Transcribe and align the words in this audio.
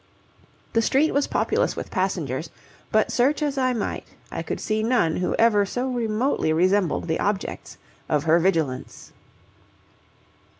The 0.73 0.81
street 0.81 1.11
was 1.13 1.27
populous 1.27 1.75
with 1.75 1.91
passengers, 1.91 2.49
but 2.91 3.11
search 3.11 3.43
as 3.43 3.55
I 3.55 3.73
might, 3.73 4.03
I 4.31 4.41
could 4.41 4.59
see 4.59 4.81
none 4.81 5.17
who 5.17 5.35
ever 5.35 5.63
so 5.63 5.87
remotely 5.87 6.51
resembled 6.51 7.07
the 7.07 7.19
objects 7.19 7.77
of 8.09 8.23
her 8.23 8.39
vigilance. 8.39 9.13